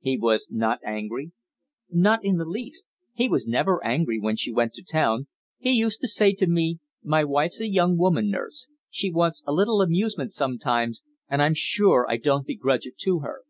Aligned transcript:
"He 0.00 0.16
was 0.16 0.48
not 0.50 0.78
angry?" 0.86 1.32
"Not 1.90 2.24
in 2.24 2.38
the 2.38 2.46
least. 2.46 2.86
He 3.12 3.28
was 3.28 3.46
never 3.46 3.84
angry 3.84 4.18
when 4.18 4.34
she 4.34 4.50
went 4.50 4.72
to 4.72 4.82
town. 4.82 5.26
He 5.58 5.72
used 5.72 6.00
to 6.00 6.08
say 6.08 6.32
to 6.32 6.46
me, 6.46 6.78
'My 7.04 7.24
wife's 7.24 7.60
a 7.60 7.68
young 7.68 7.98
woman, 7.98 8.30
nurse. 8.30 8.68
She 8.88 9.12
wants 9.12 9.44
a 9.46 9.52
little 9.52 9.82
amusement 9.82 10.32
sometimes, 10.32 11.02
and 11.28 11.42
I'm 11.42 11.52
sure 11.52 12.06
I 12.08 12.16
don't 12.16 12.46
begrudge 12.46 12.86
it 12.86 12.96
to 13.00 13.18
her.'" 13.18 13.42